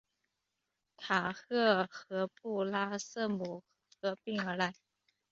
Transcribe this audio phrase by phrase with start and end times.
[0.97, 3.61] 卡赫和布拉瑟姆
[4.01, 4.73] 合并而来。